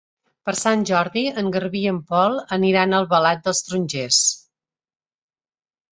Per 0.47 0.53
Sant 0.59 0.85
Jordi 0.89 1.23
en 1.41 1.51
Garbí 1.57 1.83
i 1.85 1.91
en 1.93 2.01
Pol 2.13 2.39
aniran 2.59 2.95
a 2.97 3.03
Albalat 3.03 3.47
dels 3.49 3.63
Tarongers. 3.69 4.23